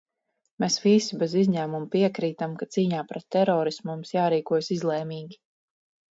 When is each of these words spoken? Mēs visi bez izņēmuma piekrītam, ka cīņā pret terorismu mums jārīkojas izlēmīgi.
Mēs 0.61 0.75
visi 0.83 1.17
bez 1.23 1.33
izņēmuma 1.41 1.89
piekrītam, 1.95 2.55
ka 2.61 2.67
cīņā 2.75 3.01
pret 3.11 3.27
terorismu 3.35 3.91
mums 3.91 4.15
jārīkojas 4.15 4.71
izlēmīgi. 4.77 5.39